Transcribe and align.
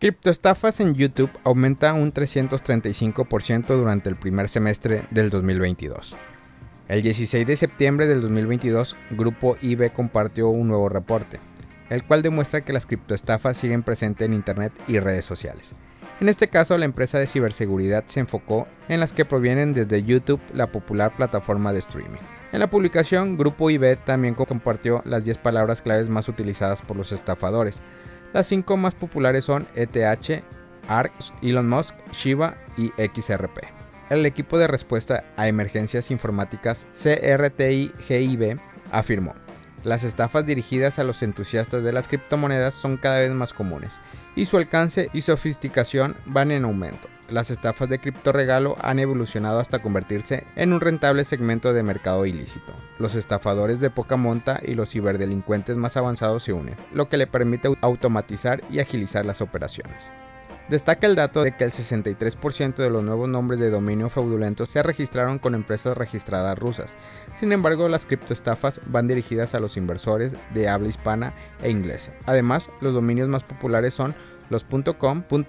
Criptoestafas 0.00 0.78
en 0.78 0.94
YouTube 0.94 1.32
aumenta 1.42 1.92
un 1.92 2.12
335% 2.12 3.66
durante 3.66 4.08
el 4.08 4.14
primer 4.14 4.48
semestre 4.48 5.02
del 5.10 5.28
2022. 5.28 6.14
El 6.86 7.02
16 7.02 7.44
de 7.44 7.56
septiembre 7.56 8.06
del 8.06 8.20
2022, 8.20 8.94
Grupo 9.10 9.56
IB 9.60 9.92
compartió 9.92 10.50
un 10.50 10.68
nuevo 10.68 10.88
reporte, 10.88 11.40
el 11.90 12.04
cual 12.04 12.22
demuestra 12.22 12.60
que 12.60 12.72
las 12.72 12.86
criptoestafas 12.86 13.56
siguen 13.56 13.82
presentes 13.82 14.24
en 14.26 14.34
Internet 14.34 14.72
y 14.86 15.00
redes 15.00 15.24
sociales. 15.24 15.72
En 16.20 16.28
este 16.28 16.46
caso, 16.46 16.78
la 16.78 16.84
empresa 16.84 17.18
de 17.18 17.26
ciberseguridad 17.26 18.04
se 18.06 18.20
enfocó 18.20 18.68
en 18.88 19.00
las 19.00 19.12
que 19.12 19.24
provienen 19.24 19.74
desde 19.74 20.04
YouTube, 20.04 20.40
la 20.54 20.68
popular 20.68 21.16
plataforma 21.16 21.72
de 21.72 21.80
streaming. 21.80 22.20
En 22.52 22.60
la 22.60 22.70
publicación, 22.70 23.36
Grupo 23.36 23.68
IB 23.68 23.96
también 24.04 24.34
compartió 24.34 25.02
las 25.04 25.24
10 25.24 25.38
palabras 25.38 25.82
claves 25.82 26.08
más 26.08 26.28
utilizadas 26.28 26.82
por 26.82 26.96
los 26.96 27.10
estafadores, 27.10 27.80
las 28.32 28.46
cinco 28.46 28.76
más 28.76 28.94
populares 28.94 29.44
son 29.44 29.66
ETH, 29.74 30.42
ARK, 30.88 31.12
Elon 31.42 31.68
Musk, 31.68 31.94
Shiba 32.12 32.56
y 32.76 32.92
XRP. 32.96 33.58
El 34.10 34.24
equipo 34.24 34.58
de 34.58 34.66
respuesta 34.66 35.24
a 35.36 35.48
emergencias 35.48 36.10
informáticas 36.10 36.86
CRTI-GIB 37.02 38.58
afirmó, 38.90 39.34
las 39.84 40.02
estafas 40.02 40.46
dirigidas 40.46 40.98
a 40.98 41.04
los 41.04 41.22
entusiastas 41.22 41.84
de 41.84 41.92
las 41.92 42.08
criptomonedas 42.08 42.74
son 42.74 42.96
cada 42.96 43.20
vez 43.20 43.32
más 43.32 43.52
comunes 43.52 43.94
y 44.34 44.46
su 44.46 44.56
alcance 44.56 45.08
y 45.12 45.20
sofisticación 45.20 46.16
van 46.26 46.50
en 46.50 46.64
aumento. 46.64 47.08
Las 47.28 47.50
estafas 47.50 47.90
de 47.90 47.98
criptoregalo 47.98 48.76
han 48.80 48.98
evolucionado 48.98 49.60
hasta 49.60 49.80
convertirse 49.80 50.46
en 50.56 50.72
un 50.72 50.80
rentable 50.80 51.26
segmento 51.26 51.74
de 51.74 51.82
mercado 51.82 52.24
ilícito. 52.24 52.72
Los 52.98 53.14
estafadores 53.14 53.80
de 53.80 53.90
poca 53.90 54.16
monta 54.16 54.60
y 54.64 54.74
los 54.74 54.90
ciberdelincuentes 54.90 55.76
más 55.76 55.98
avanzados 55.98 56.42
se 56.42 56.54
unen, 56.54 56.76
lo 56.94 57.08
que 57.08 57.18
le 57.18 57.26
permite 57.26 57.68
automatizar 57.82 58.62
y 58.70 58.80
agilizar 58.80 59.26
las 59.26 59.42
operaciones. 59.42 60.04
Destaca 60.70 61.06
el 61.06 61.16
dato 61.16 61.42
de 61.42 61.52
que 61.52 61.64
el 61.64 61.72
63% 61.72 62.76
de 62.76 62.90
los 62.90 63.02
nuevos 63.04 63.28
nombres 63.28 63.60
de 63.60 63.70
dominio 63.70 64.08
fraudulentos 64.08 64.70
se 64.70 64.82
registraron 64.82 65.38
con 65.38 65.54
empresas 65.54 65.96
registradas 65.96 66.58
rusas. 66.58 66.92
Sin 67.38 67.52
embargo, 67.52 67.88
las 67.88 68.04
criptoestafas 68.04 68.80
van 68.86 69.06
dirigidas 69.06 69.54
a 69.54 69.60
los 69.60 69.76
inversores 69.76 70.32
de 70.52 70.68
habla 70.68 70.88
hispana 70.88 71.32
e 71.62 71.70
inglesa. 71.70 72.12
Además, 72.24 72.70
los 72.80 72.92
dominios 72.92 73.28
más 73.28 73.44
populares 73.44 73.92
son 73.94 74.14
los 74.50 74.64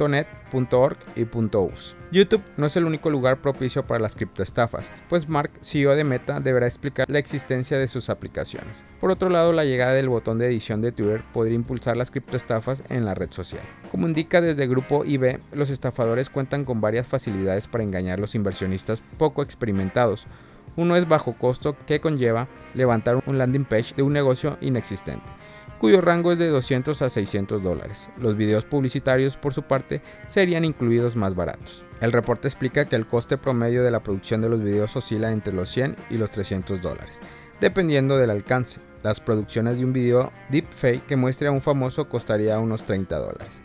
.net, 0.09 0.28
.org 0.72 0.97
y 1.16 1.23
.us. 1.23 1.95
YouTube 2.11 2.42
no 2.58 2.66
es 2.66 2.75
el 2.75 2.86
único 2.86 3.09
lugar 3.09 3.41
propicio 3.41 3.83
para 3.83 4.00
las 4.00 4.16
criptoestafas, 4.16 4.91
pues 5.09 5.30
Mark, 5.30 5.52
CEO 5.61 5.95
de 5.95 6.03
Meta, 6.03 6.39
deberá 6.39 6.67
explicar 6.67 7.09
la 7.09 7.19
existencia 7.19 7.78
de 7.78 7.88
sus 7.88 8.09
aplicaciones. 8.09 8.83
Por 9.00 9.11
otro 9.11 9.30
lado, 9.30 9.53
la 9.53 9.66
llegada 9.66 9.94
del 9.94 10.09
botón 10.09 10.39
de 10.39 10.47
edición 10.47 10.81
de 10.81 10.91
Twitter 10.91 11.23
podría 11.33 11.56
impulsar 11.56 11.97
las 11.97 12.11
criptoestafas 12.11 12.83
en 12.89 13.06
la 13.06 13.14
red 13.14 13.31
social. 13.31 13.61
Como 13.91 14.08
indica 14.08 14.41
desde 14.41 14.64
el 14.64 14.69
grupo 14.69 15.06
IB, 15.06 15.39
los 15.53 15.69
estafadores 15.69 16.30
cuentan 16.30 16.66
con 16.66 16.81
varias 16.81 17.08
facilidades 17.08 17.67
para 17.67 17.84
engañar 17.84 18.17
a 18.17 18.22
los 18.22 18.36
inversionistas 18.36 19.02
poco 19.17 19.44
experimentados. 19.44 20.25
Uno 20.75 20.95
es 20.95 21.08
bajo 21.08 21.34
costo 21.34 21.75
que 21.86 22.00
conlleva 22.00 22.47
levantar 22.73 23.22
un 23.25 23.38
landing 23.38 23.66
page 23.66 23.94
de 23.95 24.03
un 24.03 24.13
negocio 24.13 24.58
inexistente 24.61 25.25
cuyo 25.80 26.02
rango 26.02 26.31
es 26.31 26.39
de 26.39 26.49
200 26.49 27.02
a 27.02 27.09
600 27.09 27.63
dólares. 27.63 28.09
Los 28.17 28.35
videos 28.35 28.66
publicitarios, 28.66 29.38
por 29.38 29.53
su 29.53 29.63
parte, 29.63 30.02
serían 30.27 30.66
incluidos 30.66 31.16
más 31.16 31.35
baratos. 31.35 31.85
El 32.02 32.11
reporte 32.11 32.47
explica 32.47 32.85
que 32.85 32.95
el 32.95 33.08
coste 33.08 33.38
promedio 33.38 33.83
de 33.83 33.91
la 33.91 34.02
producción 34.02 34.41
de 34.41 34.50
los 34.50 34.61
videos 34.61 34.95
oscila 34.95 35.31
entre 35.31 35.53
los 35.53 35.69
100 35.69 35.95
y 36.09 36.17
los 36.17 36.31
300 36.31 36.81
dólares, 36.81 37.19
dependiendo 37.59 38.17
del 38.17 38.30
alcance. 38.30 38.80
Las 39.02 39.22
producciones 39.22 39.77
de 39.77 39.85
un 39.85 39.94
video 39.94 40.31
deepfake 40.50 41.05
que 41.05 41.16
muestre 41.16 41.47
a 41.47 41.52
un 41.52 41.61
famoso 41.61 42.09
costaría 42.09 42.59
unos 42.59 42.83
30 42.83 43.17
dólares. 43.17 43.61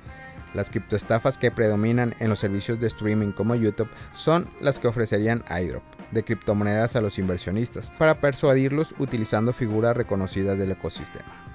Las 0.54 0.70
criptoestafas 0.70 1.36
que 1.36 1.50
predominan 1.50 2.14
en 2.20 2.30
los 2.30 2.38
servicios 2.38 2.78
de 2.78 2.86
streaming 2.86 3.32
como 3.32 3.56
YouTube 3.56 3.90
son 4.14 4.46
las 4.60 4.78
que 4.78 4.86
ofrecerían 4.86 5.42
iDrop 5.50 5.82
de 6.12 6.22
criptomonedas 6.22 6.94
a 6.94 7.00
los 7.00 7.18
inversionistas 7.18 7.90
para 7.98 8.20
persuadirlos 8.20 8.94
utilizando 9.00 9.52
figuras 9.52 9.96
reconocidas 9.96 10.56
del 10.56 10.70
ecosistema. 10.70 11.53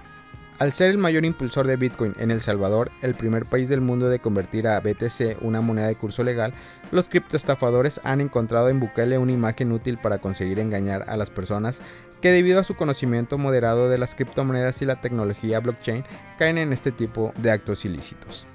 Al 0.59 0.73
ser 0.73 0.89
el 0.89 0.97
mayor 0.97 1.23
impulsor 1.23 1.67
de 1.67 1.77
Bitcoin 1.77 2.15
en 2.19 2.31
El 2.31 2.41
Salvador, 2.41 2.91
el 3.01 3.15
primer 3.15 3.45
país 3.45 3.69
del 3.69 3.79
mundo 3.79 4.09
de 4.09 4.19
convertir 4.19 4.67
a 4.67 4.81
BTC 4.81 5.37
una 5.39 5.61
moneda 5.61 5.87
de 5.87 5.95
curso 5.95 6.21
legal, 6.21 6.53
los 6.91 7.07
criptoestafadores 7.07 8.01
han 8.03 8.19
encontrado 8.19 8.67
en 8.67 8.81
Bukele 8.81 9.17
una 9.17 9.31
imagen 9.31 9.71
útil 9.71 9.97
para 9.97 10.17
conseguir 10.17 10.59
engañar 10.59 11.05
a 11.07 11.15
las 11.15 11.29
personas 11.29 11.79
que 12.21 12.33
debido 12.33 12.59
a 12.59 12.65
su 12.65 12.75
conocimiento 12.75 13.37
moderado 13.37 13.89
de 13.89 13.99
las 13.99 14.15
criptomonedas 14.15 14.81
y 14.81 14.85
la 14.85 14.99
tecnología 14.99 15.61
blockchain 15.61 16.03
caen 16.37 16.57
en 16.57 16.73
este 16.73 16.91
tipo 16.91 17.31
de 17.37 17.51
actos 17.51 17.85
ilícitos. 17.85 18.45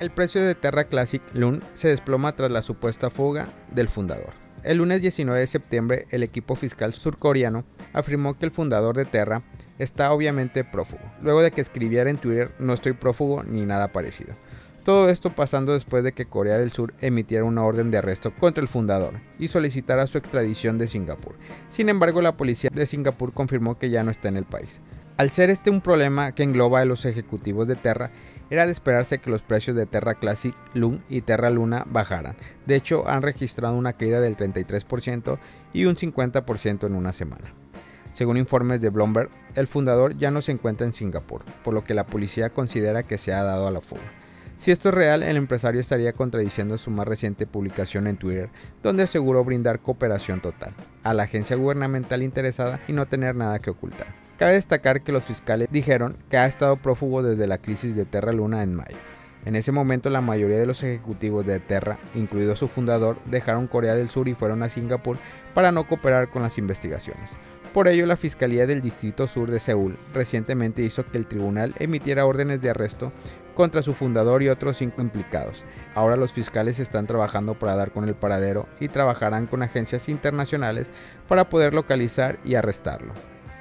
El 0.00 0.10
precio 0.10 0.42
de 0.42 0.56
Terra 0.56 0.82
Classic 0.82 1.22
Loon 1.32 1.62
se 1.74 1.86
desploma 1.86 2.34
tras 2.34 2.50
la 2.50 2.60
supuesta 2.60 3.08
fuga 3.08 3.46
del 3.70 3.88
fundador. 3.88 4.43
El 4.64 4.78
lunes 4.78 5.02
19 5.02 5.40
de 5.40 5.46
septiembre, 5.46 6.06
el 6.10 6.22
equipo 6.22 6.56
fiscal 6.56 6.94
surcoreano 6.94 7.64
afirmó 7.92 8.38
que 8.38 8.46
el 8.46 8.50
fundador 8.50 8.96
de 8.96 9.04
Terra 9.04 9.42
está 9.78 10.10
obviamente 10.10 10.64
prófugo, 10.64 11.02
luego 11.20 11.42
de 11.42 11.50
que 11.50 11.60
escribiera 11.60 12.08
en 12.08 12.16
Twitter 12.16 12.50
no 12.58 12.72
estoy 12.72 12.94
prófugo 12.94 13.42
ni 13.42 13.66
nada 13.66 13.88
parecido. 13.88 14.32
Todo 14.82 15.10
esto 15.10 15.28
pasando 15.28 15.74
después 15.74 16.02
de 16.02 16.12
que 16.12 16.24
Corea 16.24 16.56
del 16.56 16.72
Sur 16.72 16.94
emitiera 17.00 17.44
una 17.44 17.62
orden 17.62 17.90
de 17.90 17.98
arresto 17.98 18.34
contra 18.34 18.62
el 18.62 18.68
fundador 18.68 19.14
y 19.38 19.48
solicitara 19.48 20.06
su 20.06 20.16
extradición 20.16 20.78
de 20.78 20.88
Singapur. 20.88 21.34
Sin 21.68 21.90
embargo, 21.90 22.22
la 22.22 22.36
policía 22.36 22.70
de 22.72 22.86
Singapur 22.86 23.34
confirmó 23.34 23.78
que 23.78 23.90
ya 23.90 24.02
no 24.02 24.10
está 24.10 24.28
en 24.28 24.38
el 24.38 24.44
país. 24.44 24.80
Al 25.16 25.30
ser 25.30 25.48
este 25.50 25.70
un 25.70 25.80
problema 25.80 26.32
que 26.32 26.42
engloba 26.42 26.80
a 26.80 26.84
los 26.86 27.04
ejecutivos 27.04 27.68
de 27.68 27.76
Terra, 27.76 28.10
era 28.50 28.66
de 28.66 28.72
esperarse 28.72 29.18
que 29.18 29.30
los 29.30 29.42
precios 29.42 29.76
de 29.76 29.86
Terra 29.86 30.14
Classic, 30.14 30.54
Loom 30.74 31.00
y 31.08 31.22
Terra 31.22 31.50
Luna 31.50 31.84
bajaran. 31.86 32.36
De 32.66 32.76
hecho, 32.76 33.08
han 33.08 33.22
registrado 33.22 33.74
una 33.74 33.94
caída 33.94 34.20
del 34.20 34.36
33% 34.36 35.38
y 35.72 35.86
un 35.86 35.96
50% 35.96 36.86
en 36.86 36.94
una 36.94 37.12
semana. 37.12 37.44
Según 38.14 38.36
informes 38.36 38.80
de 38.80 38.90
Bloomberg, 38.90 39.28
el 39.56 39.66
fundador 39.66 40.16
ya 40.16 40.30
no 40.30 40.40
se 40.40 40.52
encuentra 40.52 40.86
en 40.86 40.92
Singapur, 40.92 41.42
por 41.64 41.74
lo 41.74 41.84
que 41.84 41.94
la 41.94 42.06
policía 42.06 42.50
considera 42.50 43.02
que 43.02 43.18
se 43.18 43.32
ha 43.32 43.42
dado 43.42 43.66
a 43.66 43.72
la 43.72 43.80
fuga. 43.80 44.02
Si 44.58 44.70
esto 44.70 44.88
es 44.88 44.94
real, 44.94 45.22
el 45.22 45.36
empresario 45.36 45.80
estaría 45.80 46.12
contradiciendo 46.12 46.78
su 46.78 46.90
más 46.90 47.08
reciente 47.08 47.46
publicación 47.46 48.06
en 48.06 48.16
Twitter, 48.16 48.50
donde 48.82 49.02
aseguró 49.02 49.44
brindar 49.44 49.80
cooperación 49.80 50.40
total 50.40 50.72
a 51.02 51.12
la 51.12 51.24
agencia 51.24 51.56
gubernamental 51.56 52.22
interesada 52.22 52.80
y 52.88 52.92
no 52.92 53.06
tener 53.06 53.34
nada 53.34 53.58
que 53.58 53.70
ocultar. 53.70 54.23
Cabe 54.38 54.54
destacar 54.54 55.02
que 55.02 55.12
los 55.12 55.24
fiscales 55.24 55.68
dijeron 55.70 56.16
que 56.28 56.38
ha 56.38 56.46
estado 56.46 56.74
prófugo 56.76 57.22
desde 57.22 57.46
la 57.46 57.58
crisis 57.58 57.94
de 57.94 58.04
Terra 58.04 58.32
Luna 58.32 58.64
en 58.64 58.74
mayo. 58.74 58.96
En 59.44 59.54
ese 59.54 59.70
momento 59.70 60.10
la 60.10 60.20
mayoría 60.20 60.58
de 60.58 60.66
los 60.66 60.82
ejecutivos 60.82 61.46
de 61.46 61.60
Terra, 61.60 61.98
incluido 62.16 62.56
su 62.56 62.66
fundador, 62.66 63.16
dejaron 63.26 63.68
Corea 63.68 63.94
del 63.94 64.08
Sur 64.08 64.26
y 64.26 64.34
fueron 64.34 64.64
a 64.64 64.68
Singapur 64.68 65.18
para 65.54 65.70
no 65.70 65.86
cooperar 65.86 66.30
con 66.30 66.42
las 66.42 66.58
investigaciones. 66.58 67.30
Por 67.72 67.86
ello, 67.86 68.06
la 68.06 68.16
Fiscalía 68.16 68.66
del 68.66 68.82
Distrito 68.82 69.28
Sur 69.28 69.50
de 69.50 69.60
Seúl 69.60 69.98
recientemente 70.12 70.82
hizo 70.82 71.06
que 71.06 71.18
el 71.18 71.26
tribunal 71.26 71.74
emitiera 71.78 72.26
órdenes 72.26 72.60
de 72.60 72.70
arresto 72.70 73.12
contra 73.54 73.82
su 73.82 73.94
fundador 73.94 74.42
y 74.42 74.48
otros 74.48 74.78
cinco 74.78 75.00
implicados. 75.00 75.64
Ahora 75.94 76.16
los 76.16 76.32
fiscales 76.32 76.80
están 76.80 77.06
trabajando 77.06 77.54
para 77.54 77.76
dar 77.76 77.92
con 77.92 78.08
el 78.08 78.14
paradero 78.14 78.66
y 78.80 78.88
trabajarán 78.88 79.46
con 79.46 79.62
agencias 79.62 80.08
internacionales 80.08 80.90
para 81.28 81.48
poder 81.48 81.72
localizar 81.72 82.38
y 82.44 82.56
arrestarlo. 82.56 83.12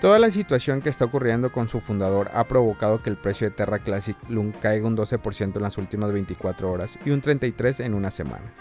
Toda 0.03 0.19
la 0.19 0.31
situación 0.31 0.81
que 0.81 0.89
está 0.89 1.05
ocurriendo 1.05 1.53
con 1.53 1.69
su 1.69 1.79
fundador 1.79 2.29
ha 2.33 2.43
provocado 2.43 3.01
que 3.01 3.09
el 3.09 3.15
precio 3.15 3.47
de 3.47 3.55
Terra 3.55 3.79
Classic 3.79 4.17
Loom 4.27 4.51
caiga 4.51 4.85
un 4.85 4.97
12% 4.97 5.55
en 5.55 5.61
las 5.61 5.77
últimas 5.77 6.11
24 6.11 6.69
horas 6.69 6.99
y 7.05 7.11
un 7.11 7.21
33% 7.21 7.85
en 7.85 7.93
una 7.93 8.11
semana. 8.11 8.51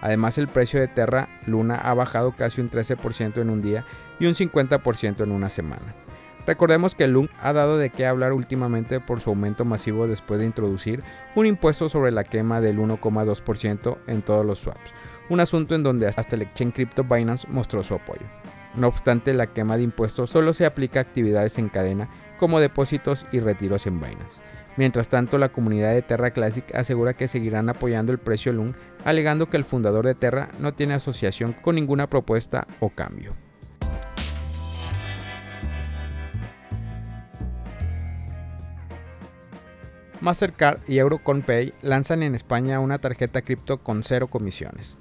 Además, 0.00 0.38
el 0.38 0.46
precio 0.46 0.78
de 0.78 0.86
Terra 0.86 1.28
Luna 1.44 1.74
ha 1.74 1.92
bajado 1.94 2.30
casi 2.30 2.60
un 2.60 2.70
13% 2.70 3.40
en 3.40 3.50
un 3.50 3.60
día 3.60 3.84
y 4.20 4.26
un 4.26 4.34
50% 4.34 5.24
en 5.24 5.32
una 5.32 5.48
semana. 5.48 5.92
Recordemos 6.46 6.94
que 6.94 7.08
Loom 7.08 7.26
ha 7.42 7.52
dado 7.52 7.78
de 7.78 7.90
qué 7.90 8.06
hablar 8.06 8.32
últimamente 8.32 9.00
por 9.00 9.20
su 9.20 9.30
aumento 9.30 9.64
masivo 9.64 10.06
después 10.06 10.38
de 10.38 10.46
introducir 10.46 11.02
un 11.34 11.46
impuesto 11.46 11.88
sobre 11.88 12.12
la 12.12 12.22
quema 12.22 12.60
del 12.60 12.78
1,2% 12.78 13.98
en 14.06 14.22
todos 14.22 14.46
los 14.46 14.60
swaps, 14.60 14.92
un 15.30 15.40
asunto 15.40 15.74
en 15.74 15.82
donde 15.82 16.06
hasta 16.06 16.36
el 16.36 16.42
exchange 16.42 16.74
crypto 16.74 17.02
Binance 17.02 17.48
mostró 17.48 17.82
su 17.82 17.94
apoyo. 17.94 18.26
No 18.74 18.88
obstante, 18.88 19.34
la 19.34 19.48
quema 19.48 19.76
de 19.76 19.82
impuestos 19.82 20.30
solo 20.30 20.54
se 20.54 20.64
aplica 20.64 21.00
a 21.00 21.02
actividades 21.02 21.58
en 21.58 21.68
cadena 21.68 22.08
como 22.38 22.60
depósitos 22.60 23.26
y 23.30 23.40
retiros 23.40 23.86
en 23.86 24.00
vainas. 24.00 24.40
Mientras 24.76 25.08
tanto, 25.08 25.36
la 25.36 25.50
comunidad 25.50 25.92
de 25.92 26.00
Terra 26.00 26.30
Classic 26.30 26.74
asegura 26.74 27.12
que 27.12 27.28
seguirán 27.28 27.68
apoyando 27.68 28.10
el 28.10 28.18
precio 28.18 28.52
LUN, 28.52 28.74
alegando 29.04 29.50
que 29.50 29.58
el 29.58 29.64
fundador 29.64 30.06
de 30.06 30.14
Terra 30.14 30.48
no 30.58 30.72
tiene 30.72 30.94
asociación 30.94 31.52
con 31.52 31.74
ninguna 31.74 32.06
propuesta 32.06 32.66
o 32.80 32.88
cambio. 32.88 33.32
Mastercard 40.22 40.78
y 40.88 40.98
Euroconpay 40.98 41.74
lanzan 41.82 42.22
en 42.22 42.36
España 42.36 42.78
una 42.78 42.98
tarjeta 42.98 43.42
cripto 43.42 43.82
con 43.82 44.04
cero 44.04 44.28
comisiones. 44.28 44.96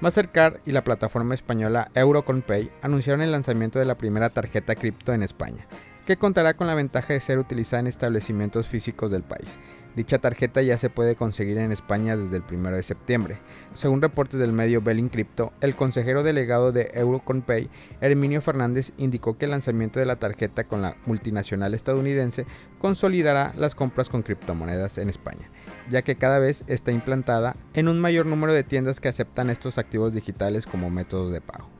Mastercard 0.00 0.60
y 0.66 0.72
la 0.72 0.84
plataforma 0.84 1.32
española 1.32 1.90
Euroconpay 1.94 2.70
anunciaron 2.82 3.22
el 3.22 3.32
lanzamiento 3.32 3.78
de 3.78 3.86
la 3.86 3.94
primera 3.94 4.28
tarjeta 4.28 4.74
cripto 4.74 5.14
en 5.14 5.22
España, 5.22 5.66
que 6.06 6.16
contará 6.16 6.54
con 6.54 6.68
la 6.68 6.74
ventaja 6.74 7.12
de 7.12 7.20
ser 7.20 7.38
utilizada 7.38 7.80
en 7.80 7.88
establecimientos 7.88 8.68
físicos 8.68 9.10
del 9.10 9.24
país. 9.24 9.58
Dicha 9.96 10.18
tarjeta 10.18 10.62
ya 10.62 10.78
se 10.78 10.90
puede 10.90 11.16
conseguir 11.16 11.58
en 11.58 11.72
España 11.72 12.16
desde 12.16 12.36
el 12.36 12.44
1 12.48 12.70
de 12.70 12.82
septiembre. 12.82 13.38
Según 13.74 14.02
reportes 14.02 14.38
del 14.38 14.52
medio 14.52 14.82
Belling 14.82 15.08
Crypto, 15.08 15.52
el 15.60 15.74
consejero 15.74 16.22
delegado 16.22 16.70
de 16.70 16.90
Euroconpay, 16.94 17.68
Herminio 18.00 18.40
Fernández, 18.40 18.92
indicó 18.98 19.36
que 19.36 19.46
el 19.46 19.52
lanzamiento 19.52 19.98
de 19.98 20.06
la 20.06 20.16
tarjeta 20.16 20.64
con 20.64 20.82
la 20.82 20.96
multinacional 21.06 21.74
estadounidense 21.74 22.46
consolidará 22.78 23.52
las 23.56 23.74
compras 23.74 24.08
con 24.08 24.22
criptomonedas 24.22 24.98
en 24.98 25.08
España, 25.08 25.50
ya 25.90 26.02
que 26.02 26.16
cada 26.16 26.38
vez 26.38 26.62
está 26.66 26.92
implantada 26.92 27.56
en 27.74 27.88
un 27.88 27.98
mayor 27.98 28.26
número 28.26 28.52
de 28.52 28.64
tiendas 28.64 29.00
que 29.00 29.08
aceptan 29.08 29.50
estos 29.50 29.78
activos 29.78 30.12
digitales 30.12 30.66
como 30.66 30.90
métodos 30.90 31.32
de 31.32 31.40
pago. 31.40 31.75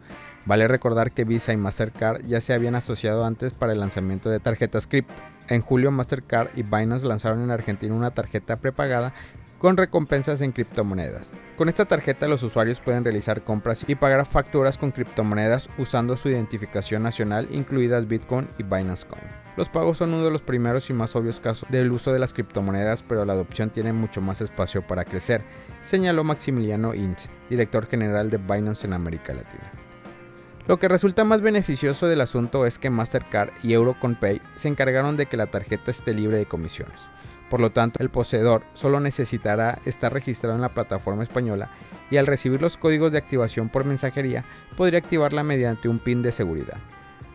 Vale 0.46 0.68
recordar 0.68 1.10
que 1.10 1.24
Visa 1.24 1.52
y 1.52 1.56
Mastercard 1.56 2.24
ya 2.24 2.40
se 2.40 2.54
habían 2.54 2.76
asociado 2.76 3.24
antes 3.24 3.52
para 3.52 3.72
el 3.72 3.80
lanzamiento 3.80 4.30
de 4.30 4.38
tarjetas 4.38 4.86
Crypto. 4.86 5.14
En 5.48 5.60
julio 5.60 5.90
Mastercard 5.90 6.50
y 6.56 6.62
Binance 6.62 7.06
lanzaron 7.06 7.42
en 7.42 7.50
Argentina 7.50 7.94
una 7.94 8.12
tarjeta 8.12 8.56
prepagada 8.56 9.12
con 9.58 9.76
recompensas 9.76 10.40
en 10.42 10.52
criptomonedas. 10.52 11.32
Con 11.56 11.68
esta 11.68 11.86
tarjeta 11.86 12.28
los 12.28 12.44
usuarios 12.44 12.78
pueden 12.78 13.02
realizar 13.02 13.42
compras 13.42 13.84
y 13.88 13.96
pagar 13.96 14.24
facturas 14.26 14.78
con 14.78 14.92
criptomonedas 14.92 15.68
usando 15.78 16.16
su 16.16 16.28
identificación 16.28 17.02
nacional 17.02 17.48
incluidas 17.50 18.06
Bitcoin 18.06 18.46
y 18.58 18.62
Binance 18.62 19.06
Coin. 19.06 19.24
Los 19.56 19.68
pagos 19.68 19.98
son 19.98 20.12
uno 20.12 20.24
de 20.24 20.30
los 20.30 20.42
primeros 20.42 20.90
y 20.90 20.92
más 20.92 21.16
obvios 21.16 21.40
casos 21.40 21.68
del 21.70 21.90
uso 21.90 22.12
de 22.12 22.18
las 22.18 22.34
criptomonedas, 22.34 23.02
pero 23.02 23.24
la 23.24 23.32
adopción 23.32 23.70
tiene 23.70 23.92
mucho 23.92 24.20
más 24.20 24.40
espacio 24.42 24.86
para 24.86 25.04
crecer, 25.04 25.42
señaló 25.80 26.22
Maximiliano 26.22 26.94
Inz, 26.94 27.28
director 27.48 27.86
general 27.86 28.30
de 28.30 28.36
Binance 28.36 28.86
en 28.86 28.92
América 28.92 29.32
Latina. 29.32 29.85
Lo 30.66 30.80
que 30.80 30.88
resulta 30.88 31.22
más 31.22 31.42
beneficioso 31.42 32.08
del 32.08 32.20
asunto 32.20 32.66
es 32.66 32.80
que 32.80 32.90
Mastercard 32.90 33.50
y 33.62 33.72
Euroconpay 33.72 34.40
se 34.56 34.66
encargaron 34.66 35.16
de 35.16 35.26
que 35.26 35.36
la 35.36 35.46
tarjeta 35.46 35.92
esté 35.92 36.12
libre 36.12 36.38
de 36.38 36.46
comisiones. 36.46 37.08
Por 37.48 37.60
lo 37.60 37.70
tanto, 37.70 38.02
el 38.02 38.10
poseedor 38.10 38.64
solo 38.74 38.98
necesitará 38.98 39.78
estar 39.84 40.12
registrado 40.12 40.56
en 40.56 40.62
la 40.62 40.68
plataforma 40.68 41.22
española 41.22 41.70
y 42.10 42.16
al 42.16 42.26
recibir 42.26 42.60
los 42.60 42.76
códigos 42.76 43.12
de 43.12 43.18
activación 43.18 43.68
por 43.68 43.84
mensajería 43.84 44.42
podría 44.76 44.98
activarla 44.98 45.44
mediante 45.44 45.88
un 45.88 46.00
PIN 46.00 46.22
de 46.22 46.32
seguridad. 46.32 46.78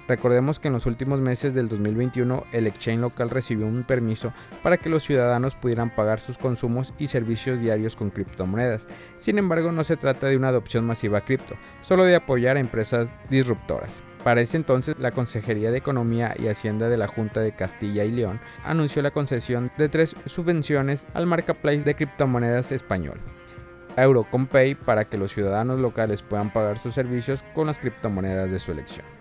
Recordemos 0.07 0.59
que 0.59 0.67
en 0.67 0.73
los 0.73 0.85
últimos 0.85 1.19
meses 1.19 1.53
del 1.53 1.69
2021 1.69 2.45
el 2.51 2.67
exchange 2.67 3.01
local 3.01 3.29
recibió 3.29 3.67
un 3.67 3.83
permiso 3.83 4.33
para 4.63 4.77
que 4.77 4.89
los 4.89 5.03
ciudadanos 5.03 5.55
pudieran 5.55 5.89
pagar 5.89 6.19
sus 6.19 6.37
consumos 6.37 6.93
y 6.99 7.07
servicios 7.07 7.59
diarios 7.59 7.95
con 7.95 8.09
criptomonedas. 8.09 8.87
Sin 9.17 9.37
embargo, 9.37 9.71
no 9.71 9.83
se 9.83 9.97
trata 9.97 10.27
de 10.27 10.37
una 10.37 10.49
adopción 10.49 10.85
masiva 10.85 11.19
a 11.19 11.21
cripto, 11.21 11.55
solo 11.81 12.03
de 12.03 12.15
apoyar 12.15 12.57
a 12.57 12.59
empresas 12.59 13.15
disruptoras. 13.29 14.01
Para 14.23 14.41
ese 14.41 14.57
entonces, 14.57 14.95
la 14.99 15.11
Consejería 15.11 15.71
de 15.71 15.79
Economía 15.79 16.35
y 16.37 16.47
Hacienda 16.47 16.89
de 16.89 16.97
la 16.97 17.07
Junta 17.07 17.39
de 17.39 17.53
Castilla 17.53 18.03
y 18.03 18.11
León 18.11 18.39
anunció 18.63 19.01
la 19.01 19.11
concesión 19.11 19.71
de 19.77 19.89
tres 19.89 20.15
subvenciones 20.25 21.07
al 21.13 21.25
marketplace 21.25 21.83
de 21.83 21.95
criptomonedas 21.95 22.71
español. 22.71 23.19
Eurocompay 23.97 24.75
para 24.75 25.05
que 25.05 25.17
los 25.17 25.33
ciudadanos 25.33 25.79
locales 25.79 26.21
puedan 26.21 26.53
pagar 26.53 26.79
sus 26.79 26.93
servicios 26.93 27.43
con 27.55 27.67
las 27.67 27.79
criptomonedas 27.79 28.49
de 28.51 28.59
su 28.59 28.71
elección. 28.71 29.20